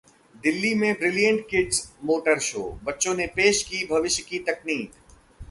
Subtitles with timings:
[0.35, 4.91] दिल्ली में brilliant kids motor show, बच्चों ने पेश की भविष्य की तकनीक